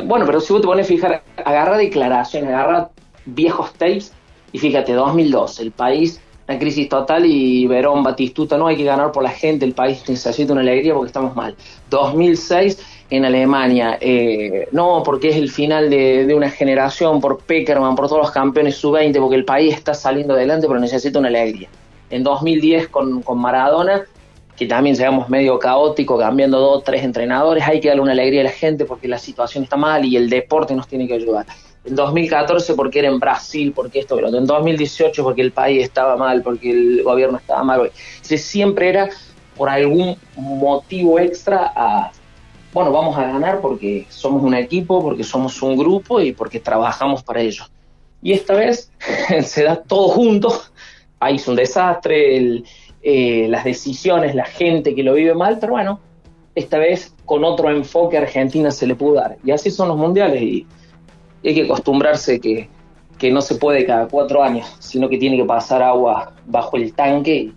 Bueno, 0.05 0.25
pero 0.27 0.41
si 0.41 0.53
vos 0.53 0.63
te 0.63 0.67
pones 0.67 0.87
a 0.87 0.89
fijar, 0.89 1.23
agarra 1.45 1.77
declaraciones, 1.77 2.51
agarra 2.51 2.91
viejos 3.27 3.73
tapes 3.75 4.13
y 4.53 4.59
fíjate, 4.59 4.93
2002, 4.93 5.61
el 5.61 5.73
país, 5.73 6.21
una 6.49 6.59
crisis 6.59 6.89
total 6.89 7.27
y 7.27 7.67
Verón, 7.67 8.03
Batistuta, 8.03 8.57
no 8.57 8.67
hay 8.67 8.77
que 8.77 8.85
ganar 8.85 9.13
por 9.13 9.23
la 9.23 9.31
gente, 9.31 9.65
el 9.65 9.73
país 9.73 10.03
necesita 10.09 10.53
una 10.53 10.63
alegría 10.63 10.95
porque 10.95 11.09
estamos 11.09 11.35
mal. 11.35 11.57
2006, 11.91 12.92
en 13.11 13.25
Alemania. 13.25 13.99
Eh, 14.01 14.69
no, 14.73 15.03
porque 15.05 15.31
es 15.31 15.37
el 15.37 15.51
final 15.51 15.91
de, 15.91 16.33
una 16.35 16.51
generación, 16.51 17.21
por 17.21 17.39
Peckerman, 17.39 17.95
por 17.95 18.09
todos 18.09 18.23
los 18.23 18.31
campeones 18.31 18.77
sub-20, 18.77 19.19
porque 19.21 19.37
el 19.37 19.45
país 19.45 19.75
está 19.75 19.95
saliendo 19.95 20.35
adelante, 20.35 20.67
pero 20.67 20.81
necesita 20.81 21.19
una 21.19 21.29
alegría. 21.29 21.69
En 22.11 22.23
2010 22.23 22.89
con, 22.89 23.23
con 23.23 23.39
Maradona, 23.39 24.05
que 24.57 24.67
también 24.67 24.97
llegamos 24.97 25.29
medio 25.29 25.59
caótico, 25.59 26.19
cambiando 26.19 26.59
dos, 26.61 26.85
tres 26.85 27.03
entrenadores, 27.03 27.65
hay 27.67 27.81
que 27.81 27.89
darle 27.89 28.03
una 28.03 28.13
alegría 28.13 28.43
a 28.43 28.45
la 28.45 28.51
gente 28.51 28.85
porque 28.85 29.09
la 29.09 29.19
situación 29.19 29.65
está 29.65 29.77
mal 29.77 30.05
y 30.05 30.17
el 30.17 30.29
deporte 30.29 30.75
nos 30.75 30.87
tiene 30.87 31.07
que 31.09 31.15
ayudar. 31.15 31.47
En 31.85 31.97
2014 31.97 32.75
porque 32.75 33.01
era 33.01 33.09
en 33.09 33.19
Brasil, 33.19 33.73
porque 33.75 34.01
esto, 34.01 34.15
pero 34.15 34.29
en 34.29 34.47
2018 34.47 35.25
porque 35.25 35.43
el 35.43 35.53
país 35.53 35.83
estaba 35.83 36.17
mal, 36.17 36.43
porque 36.43 36.71
el 36.71 37.03
gobierno 37.03 37.39
estaba 37.39 37.65
mal. 37.65 37.91
siempre 38.23 38.89
era 38.89 39.09
por 39.57 39.69
algún 39.69 40.17
motivo 40.37 41.19
extra 41.19 41.73
a 41.75 42.13
bueno, 42.73 42.91
vamos 42.91 43.17
a 43.19 43.25
ganar 43.25 43.61
porque 43.61 44.07
somos 44.09 44.43
un 44.43 44.55
equipo, 44.55 45.03
porque 45.03 45.25
somos 45.25 45.61
un 45.63 45.77
grupo 45.77 46.21
y 46.21 46.33
porque 46.33 46.59
trabajamos 46.59 47.23
para 47.23 47.41
ello. 47.41 47.65
Y 48.23 48.33
esta 48.33 48.55
vez 48.55 48.91
se 49.45 49.65
da 49.65 49.77
todo 49.77 50.09
junto, 50.09 50.53
país 51.19 51.47
un 51.49 51.57
desastre, 51.57 52.63
eh, 53.03 53.47
las 53.49 53.65
decisiones, 53.65 54.35
la 54.35 54.45
gente 54.45 54.95
que 54.95 55.03
lo 55.03 55.15
vive 55.15 55.35
mal, 55.35 55.59
pero 55.61 55.73
bueno, 55.73 56.01
esta 56.55 56.79
vez 56.79 57.15
con 57.27 57.45
otro 57.45 57.71
enfoque 57.71 58.17
Argentina 58.17 58.71
se 58.71 58.87
le 58.87 58.95
pudo 58.95 59.15
dar. 59.15 59.37
Y 59.45 59.51
así 59.51 59.71
son 59.71 59.89
los 59.89 59.97
mundiales 59.97 60.41
y 60.41 60.67
hay 61.45 61.55
que 61.55 61.65
acostumbrarse 61.65 62.41
que, 62.41 62.69
que 63.19 63.31
no 63.31 63.43
se 63.43 63.57
puede 63.57 63.85
cada 63.85 64.09
cuatro 64.09 64.43
años, 64.43 64.77
sino 64.79 65.09
que 65.09 65.19
tiene 65.19 65.37
que 65.37 65.45
pasar 65.45 65.83
agua 65.83 66.33
bajo 66.47 66.77
el 66.77 66.95
tanque. 66.95 67.53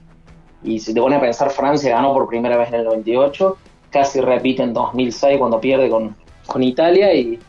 Y 0.63 0.79
si 0.79 0.93
te 0.93 0.99
pones 0.99 1.19
a 1.19 1.21
pensar, 1.21 1.51
Francia 1.51 1.95
ganó 1.95 2.13
por 2.13 2.27
primera 2.27 2.57
vez 2.57 2.69
en 2.69 2.75
el 2.75 2.85
98 2.85 3.57
casi 3.89 4.21
repite 4.21 4.63
en 4.63 4.73
2006 4.73 5.37
cuando 5.37 5.59
pierde 5.59 5.89
con, 5.89 6.15
con 6.45 6.63
Italia 6.63 7.13
y, 7.13 7.39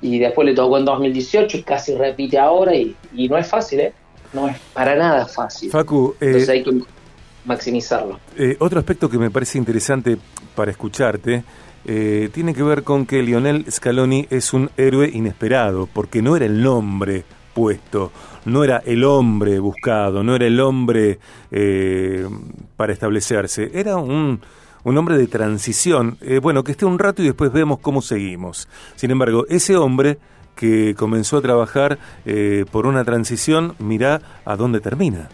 y 0.00 0.18
después 0.18 0.46
le 0.46 0.54
tocó 0.54 0.78
en 0.78 0.84
2018 0.84 1.58
y 1.58 1.62
casi 1.62 1.94
repite 1.94 2.38
ahora 2.38 2.74
y, 2.74 2.94
y 3.14 3.28
no 3.28 3.38
es 3.38 3.46
fácil, 3.46 3.80
¿eh? 3.80 3.92
No 4.32 4.48
es 4.48 4.58
para 4.72 4.96
nada 4.96 5.26
fácil. 5.26 5.70
Facu, 5.70 6.14
eh, 6.20 6.26
Entonces 6.26 6.48
hay 6.48 6.62
que 6.62 6.82
maximizarlo. 7.44 8.18
Eh, 8.36 8.56
otro 8.58 8.78
aspecto 8.80 9.08
que 9.08 9.18
me 9.18 9.30
parece 9.30 9.58
interesante 9.58 10.18
para 10.54 10.70
escucharte 10.70 11.44
eh, 11.86 12.28
tiene 12.32 12.54
que 12.54 12.62
ver 12.62 12.82
con 12.82 13.06
que 13.06 13.22
Lionel 13.22 13.64
Scaloni 13.70 14.26
es 14.30 14.52
un 14.52 14.70
héroe 14.76 15.08
inesperado, 15.12 15.88
porque 15.92 16.20
no 16.20 16.36
era 16.36 16.46
el 16.46 16.62
nombre 16.62 17.24
puesto, 17.54 18.10
no 18.46 18.64
era 18.64 18.82
el 18.84 19.04
hombre 19.04 19.58
buscado, 19.60 20.24
no 20.24 20.34
era 20.34 20.46
el 20.46 20.58
hombre 20.60 21.20
para 22.76 22.92
establecerse, 22.92 23.70
era 23.72 23.96
un 23.96 24.40
un 24.84 24.96
hombre 24.98 25.18
de 25.18 25.26
transición, 25.26 26.18
eh, 26.20 26.38
bueno, 26.38 26.62
que 26.62 26.70
esté 26.72 26.84
un 26.84 26.98
rato 26.98 27.22
y 27.22 27.26
después 27.26 27.50
vemos 27.52 27.78
cómo 27.80 28.02
seguimos. 28.02 28.68
Sin 28.94 29.10
embargo, 29.10 29.46
ese 29.48 29.76
hombre 29.76 30.18
que 30.54 30.94
comenzó 30.94 31.38
a 31.38 31.42
trabajar 31.42 31.98
eh, 32.26 32.66
por 32.70 32.86
una 32.86 33.02
transición, 33.04 33.74
mira 33.78 34.20
a 34.44 34.56
dónde 34.56 34.80
termina. 34.80 35.30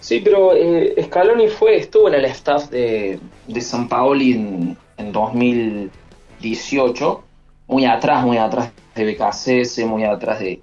Sí, 0.00 0.22
pero 0.24 0.54
eh, 0.54 0.94
Scaloni 1.04 1.48
fue, 1.48 1.76
estuvo 1.76 2.08
en 2.08 2.14
el 2.14 2.24
staff 2.26 2.70
de, 2.70 3.18
de 3.46 3.60
San 3.60 3.88
Paoli 3.88 4.32
en, 4.32 4.78
en 4.96 5.12
2018, 5.12 7.24
muy 7.68 7.84
atrás, 7.84 8.24
muy 8.24 8.38
atrás 8.38 8.72
de 8.94 9.12
BKCS, 9.12 9.84
muy 9.86 10.04
atrás 10.04 10.38
de, 10.40 10.60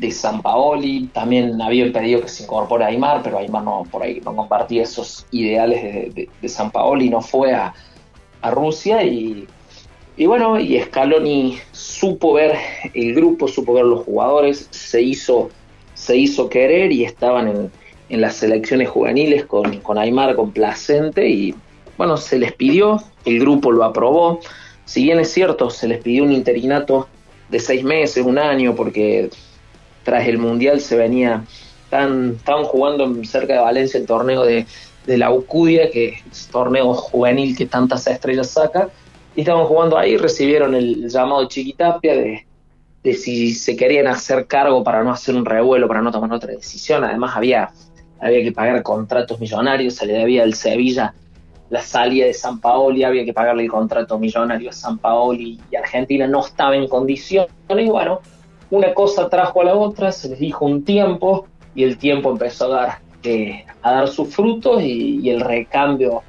de 0.00 0.10
San 0.10 0.40
Paoli, 0.40 1.10
también 1.12 1.60
había 1.60 1.92
pedido 1.92 2.22
que 2.22 2.28
se 2.28 2.44
incorpore 2.44 2.84
a 2.84 2.88
Aymar, 2.88 3.22
pero 3.22 3.38
Aymar 3.38 3.62
no, 3.62 3.86
por 3.90 4.02
ahí 4.02 4.18
no 4.24 4.34
compartía 4.34 4.84
esos 4.84 5.26
ideales 5.30 6.14
de, 6.14 6.48
San 6.48 6.70
Paoli, 6.70 7.10
no 7.10 7.20
fue 7.20 7.52
a, 7.52 7.74
Rusia 8.42 9.02
y, 9.04 9.46
y, 10.16 10.24
bueno, 10.24 10.58
y 10.58 10.80
Scaloni 10.80 11.58
supo 11.72 12.32
ver 12.32 12.56
el 12.94 13.14
grupo, 13.14 13.46
supo 13.46 13.74
ver 13.74 13.84
los 13.84 14.04
jugadores, 14.06 14.66
se 14.70 15.02
hizo, 15.02 15.50
se 15.92 16.16
hizo 16.16 16.48
querer 16.48 16.90
y 16.90 17.04
estaban 17.04 17.48
en, 17.48 17.70
en 18.08 18.20
las 18.22 18.36
selecciones 18.36 18.88
juveniles 18.88 19.44
con, 19.44 19.80
con 19.80 19.98
Aymar, 19.98 20.34
con 20.36 20.52
Placente 20.52 21.28
y 21.28 21.54
bueno, 21.98 22.16
se 22.16 22.38
les 22.38 22.54
pidió, 22.54 23.02
el 23.26 23.40
grupo 23.40 23.70
lo 23.70 23.84
aprobó, 23.84 24.40
si 24.86 25.02
bien 25.02 25.20
es 25.20 25.30
cierto, 25.30 25.68
se 25.68 25.86
les 25.86 26.02
pidió 26.02 26.24
un 26.24 26.32
interinato 26.32 27.08
de 27.50 27.60
seis 27.60 27.84
meses, 27.84 28.24
un 28.24 28.38
año, 28.38 28.74
porque 28.74 29.28
tras 30.10 30.26
el 30.26 30.38
Mundial 30.38 30.80
se 30.80 30.96
venía, 30.96 31.44
tan, 31.88 32.34
estaban 32.34 32.64
jugando 32.64 33.14
cerca 33.22 33.52
de 33.52 33.58
Valencia 33.60 34.00
el 34.00 34.06
torneo 34.06 34.42
de, 34.44 34.66
la 35.06 35.30
Ucudia, 35.30 35.88
que 35.88 36.18
es 36.30 36.48
torneo 36.48 36.94
juvenil 36.94 37.56
que 37.56 37.66
tantas 37.66 38.08
estrellas 38.08 38.50
saca, 38.50 38.88
y 39.36 39.42
estaban 39.42 39.66
jugando 39.66 39.96
ahí, 39.96 40.16
recibieron 40.16 40.74
el 40.74 41.08
llamado 41.08 41.46
Chiquitapia 41.46 42.14
de, 42.14 42.44
de 43.04 43.14
si 43.14 43.54
se 43.54 43.76
querían 43.76 44.08
hacer 44.08 44.48
cargo 44.48 44.82
para 44.82 45.04
no 45.04 45.12
hacer 45.12 45.36
un 45.36 45.44
revuelo, 45.44 45.86
para 45.86 46.02
no 46.02 46.10
tomar 46.10 46.32
otra 46.32 46.50
decisión, 46.50 47.04
además 47.04 47.36
había, 47.36 47.70
había 48.20 48.42
que 48.42 48.50
pagar 48.50 48.82
contratos 48.82 49.38
millonarios, 49.38 49.94
se 49.94 50.06
le 50.06 50.14
debía 50.14 50.42
al 50.42 50.54
Sevilla 50.54 51.14
la 51.68 51.82
salida 51.82 52.26
de 52.26 52.34
San 52.34 52.58
Paoli, 52.58 53.04
había 53.04 53.24
que 53.24 53.32
pagarle 53.32 53.62
el 53.62 53.70
contrato 53.70 54.18
millonario 54.18 54.70
a 54.70 54.72
San 54.72 54.98
Paoli 54.98 55.60
y 55.70 55.76
Argentina. 55.76 56.26
No 56.26 56.44
estaba 56.44 56.74
en 56.74 56.88
condiciones, 56.88 57.48
y 57.68 57.88
bueno, 57.88 58.20
una 58.70 58.94
cosa 58.94 59.28
trajo 59.28 59.60
a 59.60 59.64
la 59.64 59.74
otra, 59.74 60.12
se 60.12 60.28
les 60.28 60.38
dijo 60.38 60.64
un 60.64 60.84
tiempo 60.84 61.46
y 61.74 61.84
el 61.84 61.98
tiempo 61.98 62.30
empezó 62.30 62.66
a 62.66 62.68
dar, 62.68 62.98
eh, 63.22 63.64
a 63.82 63.92
dar 63.92 64.08
sus 64.08 64.28
frutos 64.34 64.82
y, 64.82 65.28
el 65.28 65.40
recambio 65.40 66.22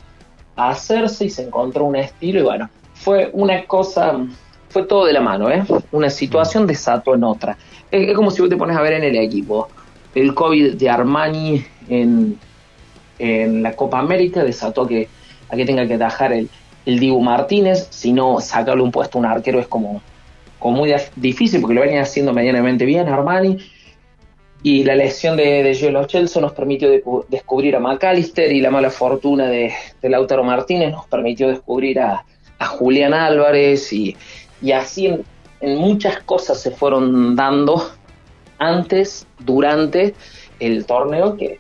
a 0.56 0.70
hacerse 0.70 1.26
y 1.26 1.30
se 1.30 1.44
encontró 1.44 1.86
un 1.86 1.96
estilo 1.96 2.40
y 2.40 2.44
bueno, 2.44 2.70
fue 2.94 3.30
una 3.34 3.64
cosa, 3.66 4.18
fue 4.70 4.84
todo 4.84 5.06
de 5.06 5.14
la 5.14 5.22
mano, 5.22 5.50
¿eh? 5.50 5.64
Una 5.92 6.10
situación 6.10 6.68
desató 6.68 7.16
en 7.16 7.24
otra. 7.24 7.58
Es, 7.90 8.16
como 8.16 8.32
si 8.32 8.42
vos 8.42 8.50
te 8.50 8.58
pones 8.58 8.76
a 8.76 8.82
ver 8.82 8.94
en 8.94 9.04
el 9.04 9.16
equipo. 9.16 9.70
El 10.14 10.34
COVID 10.34 10.76
de 10.76 10.90
Armani 10.90 11.66
en, 11.88 12.38
en 13.18 13.64
la 13.64 13.74
Copa 13.76 14.00
América 14.00 14.44
desató 14.44 14.86
que 14.86 15.08
a 15.50 15.56
que 15.56 15.66
tenga 15.66 15.88
que 15.88 15.96
atajar 15.96 16.32
el, 16.34 16.50
el 16.86 17.00
Dibu 17.00 17.22
Martínez, 17.22 17.88
si 17.90 18.14
no 18.14 18.40
sacarle 18.40 18.82
un 18.82 18.92
puesto 18.92 19.18
a 19.18 19.20
un 19.20 19.26
arquero 19.26 19.60
es 19.60 19.68
como, 19.68 20.02
como 20.62 20.78
muy 20.78 20.94
difícil 21.16 21.60
porque 21.60 21.74
lo 21.74 21.82
venía 21.82 22.04
haciendo 22.04 22.34
medianamente 22.34 22.86
bien 22.86 23.10
Armani. 23.10 23.58
Y 24.64 24.84
la 24.84 24.96
lesión 24.96 25.36
de, 25.36 25.64
de 25.64 25.74
Giolo 25.74 26.06
nos 26.40 26.54
permitió 26.54 26.88
descubrir 27.30 27.76
a 27.76 27.80
McAllister 27.80 28.52
y 28.52 28.62
la 28.62 28.70
mala 28.70 28.92
fortuna 28.92 29.48
de, 29.48 29.74
Lautaro 30.04 30.44
Martínez 30.44 30.92
nos 30.92 31.08
permitió 31.08 31.48
descubrir 31.50 32.00
a, 32.00 32.24
Julián 32.78 33.16
Álvarez 33.16 33.92
y, 33.92 34.16
así 34.72 35.08
en, 35.08 35.26
muchas 35.78 36.20
cosas 36.22 36.62
se 36.62 36.70
fueron 36.70 37.36
dando 37.36 37.90
antes, 38.60 39.26
durante 39.40 40.14
el 40.60 40.86
torneo 40.86 41.36
que, 41.38 41.60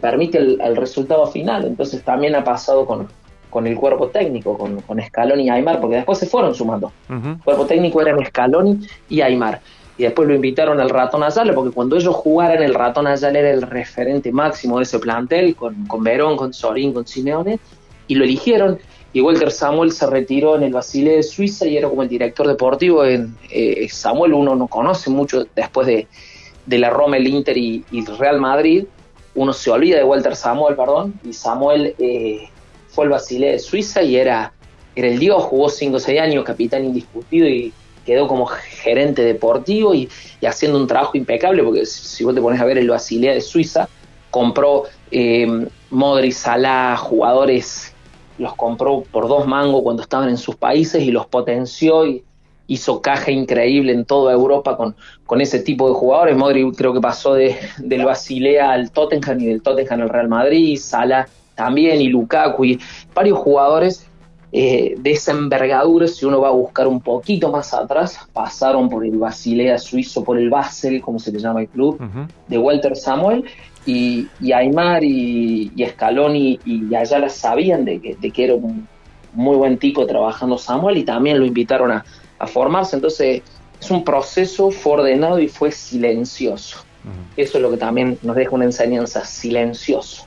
permite 0.00 0.38
el 0.38 0.76
resultado 0.76 1.26
final. 1.28 1.64
Entonces 1.66 2.02
también 2.02 2.34
ha 2.34 2.42
pasado 2.42 2.84
con, 2.84 3.08
con 3.50 3.66
el 3.66 3.76
cuerpo 3.76 4.08
técnico, 4.08 4.56
con, 4.56 4.80
con 4.82 5.00
Scaloni 5.02 5.44
y 5.44 5.50
Aymar, 5.50 5.80
porque 5.80 5.96
después 5.96 6.18
se 6.18 6.26
fueron 6.26 6.54
sumando. 6.54 6.92
El 7.08 7.38
cuerpo 7.44 7.66
técnico 7.66 8.00
eran 8.00 8.24
Scaloni 8.24 8.80
y 9.08 9.20
Aymar. 9.20 9.60
Y 9.98 10.04
después 10.04 10.26
lo 10.26 10.34
invitaron 10.34 10.80
al 10.80 10.88
Ratón 10.88 11.22
Ayala, 11.22 11.52
porque 11.52 11.72
cuando 11.72 11.96
ellos 11.96 12.14
jugaran, 12.14 12.62
el 12.62 12.72
Ratón 12.72 13.06
Ayala 13.06 13.38
era 13.38 13.50
el 13.50 13.60
referente 13.60 14.32
máximo 14.32 14.78
de 14.78 14.84
ese 14.84 14.98
plantel, 14.98 15.54
con, 15.54 15.86
con 15.86 16.02
Verón, 16.02 16.38
con 16.38 16.54
Sorín, 16.54 16.94
con 16.94 17.06
Simeone, 17.06 17.58
y 18.06 18.14
lo 18.14 18.24
eligieron. 18.24 18.78
Y 19.12 19.20
Walter 19.20 19.50
Samuel 19.50 19.92
se 19.92 20.06
retiró 20.06 20.56
en 20.56 20.62
el 20.62 20.72
Basile 20.72 21.16
de 21.16 21.22
Suiza 21.22 21.66
y 21.66 21.76
era 21.76 21.88
como 21.88 22.02
el 22.02 22.08
director 22.08 22.46
deportivo. 22.46 23.04
En, 23.04 23.36
eh, 23.50 23.88
Samuel 23.90 24.32
uno 24.32 24.54
no 24.54 24.68
conoce 24.68 25.10
mucho 25.10 25.46
después 25.54 25.86
de, 25.86 26.06
de 26.64 26.78
la 26.78 26.90
Roma, 26.90 27.16
el 27.16 27.26
Inter 27.26 27.58
y, 27.58 27.84
y 27.90 28.04
Real 28.06 28.40
Madrid. 28.40 28.84
Uno 29.34 29.52
se 29.52 29.70
olvida 29.70 29.98
de 29.98 30.04
Walter 30.04 30.34
Samuel, 30.34 30.76
perdón, 30.76 31.14
y 31.24 31.32
Samuel 31.32 31.94
eh, 31.98 32.48
fue 33.00 33.06
el 33.06 33.12
Basilea 33.12 33.52
de 33.52 33.58
Suiza 33.58 34.02
y 34.02 34.16
era, 34.16 34.52
era 34.94 35.08
el 35.08 35.18
dios, 35.18 35.42
jugó 35.44 35.70
5 35.70 35.96
o 35.96 35.98
6 35.98 36.20
años, 36.20 36.44
capitán 36.44 36.84
indiscutido 36.84 37.48
y 37.48 37.72
quedó 38.04 38.28
como 38.28 38.44
gerente 38.44 39.22
deportivo 39.22 39.94
y, 39.94 40.10
haciendo 40.46 40.76
un 40.76 40.86
trabajo 40.86 41.16
impecable, 41.16 41.62
porque 41.62 41.86
si 41.86 42.24
vos 42.24 42.34
te 42.34 42.42
pones 42.42 42.60
a 42.60 42.66
ver 42.66 42.76
el 42.76 42.90
Basilea 42.90 43.32
de 43.32 43.40
Suiza, 43.40 43.88
compró 44.30 44.82
eh, 45.10 45.66
Modri, 45.88 46.30
Salah, 46.30 46.94
jugadores, 46.98 47.94
los 48.36 48.54
compró 48.54 49.02
por 49.10 49.28
dos 49.28 49.46
mangos 49.46 49.80
cuando 49.82 50.02
estaban 50.02 50.28
en 50.28 50.36
sus 50.36 50.56
países 50.56 51.02
y 51.02 51.10
los 51.10 51.24
potenció 51.24 52.04
y 52.04 52.22
hizo 52.66 53.00
caja 53.00 53.30
increíble 53.30 53.92
en 53.92 54.04
toda 54.04 54.34
Europa 54.34 54.76
con, 54.76 54.94
con 55.24 55.40
ese 55.40 55.60
tipo 55.60 55.88
de 55.88 55.94
jugadores. 55.94 56.36
Modri 56.36 56.70
creo 56.72 56.92
que 56.92 57.00
pasó 57.00 57.32
de, 57.32 57.56
del 57.78 58.04
Basilea 58.04 58.72
al 58.72 58.90
Tottenham 58.90 59.40
y 59.40 59.46
del 59.46 59.62
Tottenham 59.62 60.02
al 60.02 60.10
Real 60.10 60.28
Madrid, 60.28 60.76
Salah 60.76 61.26
también, 61.60 62.00
y 62.00 62.08
Lukaku, 62.08 62.64
y 62.64 62.80
varios 63.14 63.38
jugadores 63.38 64.06
eh, 64.52 64.94
de 64.98 65.10
esa 65.10 65.32
envergadura, 65.32 66.08
si 66.08 66.24
uno 66.24 66.40
va 66.40 66.48
a 66.48 66.52
buscar 66.52 66.88
un 66.88 67.00
poquito 67.00 67.52
más 67.52 67.74
atrás, 67.74 68.18
pasaron 68.32 68.88
por 68.88 69.04
el 69.04 69.18
Basilea 69.18 69.78
suizo, 69.78 70.24
por 70.24 70.38
el 70.38 70.48
Basel, 70.48 71.02
como 71.02 71.18
se 71.18 71.30
le 71.30 71.38
llama 71.38 71.60
el 71.60 71.68
club, 71.68 72.00
de 72.48 72.58
Walter 72.58 72.96
Samuel, 72.96 73.44
y, 73.84 74.26
Aymar 74.52 75.04
y, 75.04 75.70
y 75.76 75.86
Scaloni 75.86 76.58
y 76.64 76.94
Ayala 76.94 77.28
sabían 77.28 77.84
de 77.84 78.00
que, 78.00 78.14
de 78.14 78.30
que 78.30 78.44
era 78.44 78.54
un 78.54 78.88
muy 79.32 79.56
buen 79.56 79.78
tipo 79.78 80.06
trabajando 80.06 80.58
Samuel 80.58 80.98
y 80.98 81.04
también 81.04 81.38
lo 81.38 81.44
invitaron 81.44 81.92
a, 81.92 82.04
formarse, 82.46 82.96
entonces 82.96 83.42
es 83.78 83.90
un 83.90 84.02
proceso 84.02 84.70
fue 84.70 84.94
ordenado 84.94 85.38
y 85.38 85.46
fue 85.46 85.70
silencioso. 85.70 86.84
Eso 87.36 87.58
es 87.58 87.62
lo 87.62 87.70
que 87.70 87.76
también 87.76 88.18
nos 88.22 88.34
deja 88.34 88.54
una 88.54 88.64
enseñanza, 88.64 89.24
silencioso. 89.24 90.24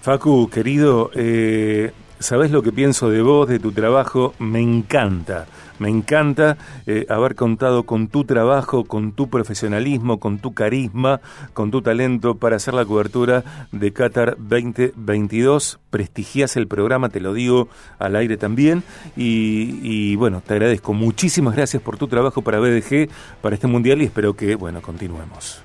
Facu, 0.00 0.48
querido, 0.48 1.10
eh, 1.14 1.92
¿sabes 2.20 2.52
lo 2.52 2.62
que 2.62 2.70
pienso 2.72 3.10
de 3.10 3.20
vos, 3.20 3.48
de 3.48 3.58
tu 3.58 3.72
trabajo? 3.72 4.32
Me 4.38 4.60
encanta, 4.60 5.46
me 5.80 5.88
encanta 5.88 6.56
eh, 6.86 7.04
haber 7.08 7.34
contado 7.34 7.82
con 7.82 8.06
tu 8.06 8.24
trabajo, 8.24 8.84
con 8.84 9.12
tu 9.12 9.28
profesionalismo, 9.28 10.20
con 10.20 10.38
tu 10.38 10.54
carisma, 10.54 11.20
con 11.52 11.72
tu 11.72 11.82
talento 11.82 12.36
para 12.36 12.56
hacer 12.56 12.74
la 12.74 12.84
cobertura 12.84 13.42
de 13.72 13.92
Qatar 13.92 14.36
2022. 14.38 15.80
Prestigias 15.90 16.56
el 16.56 16.68
programa, 16.68 17.08
te 17.08 17.20
lo 17.20 17.34
digo 17.34 17.68
al 17.98 18.14
aire 18.14 18.36
también. 18.36 18.84
Y, 19.16 19.80
y, 19.82 20.16
bueno, 20.16 20.42
te 20.46 20.54
agradezco. 20.54 20.94
Muchísimas 20.94 21.56
gracias 21.56 21.82
por 21.82 21.98
tu 21.98 22.06
trabajo 22.06 22.40
para 22.40 22.60
BDG, 22.60 23.08
para 23.42 23.56
este 23.56 23.66
mundial 23.66 24.00
y 24.00 24.04
espero 24.04 24.34
que, 24.34 24.54
bueno, 24.54 24.80
continuemos. 24.80 25.60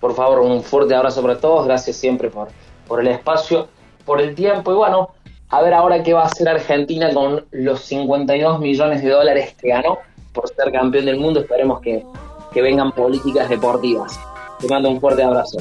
Por 0.00 0.14
favor, 0.14 0.40
un 0.40 0.62
fuerte 0.62 0.94
abrazo 0.94 1.22
para 1.22 1.38
todos. 1.38 1.66
Gracias 1.66 1.96
siempre 1.96 2.30
por 2.30 2.48
por 2.88 3.00
el 3.00 3.08
espacio, 3.08 3.68
por 4.04 4.20
el 4.20 4.34
tiempo 4.34 4.72
y 4.72 4.74
bueno, 4.74 5.10
a 5.50 5.62
ver 5.62 5.74
ahora 5.74 6.02
qué 6.02 6.12
va 6.12 6.22
a 6.22 6.26
hacer 6.26 6.48
Argentina 6.48 7.12
con 7.12 7.44
los 7.52 7.80
52 7.82 8.60
millones 8.60 9.02
de 9.02 9.10
dólares 9.10 9.54
que 9.60 9.68
ganó 9.68 9.98
por 10.32 10.48
ser 10.48 10.72
campeón 10.72 11.06
del 11.06 11.18
mundo. 11.18 11.40
Esperemos 11.40 11.80
que, 11.80 12.04
que 12.52 12.62
vengan 12.62 12.92
políticas 12.92 13.48
deportivas. 13.48 14.18
Te 14.58 14.68
mando 14.68 14.90
un 14.90 15.00
fuerte 15.00 15.22
abrazo. 15.22 15.58